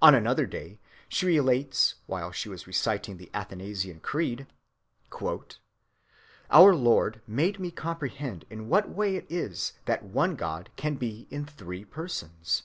[0.00, 4.48] On another day, she relates, while she was reciting the Athanasian Creed,—
[6.50, 11.28] "Our Lord made me comprehend in what way it is that one God can be
[11.30, 12.64] in three Persons.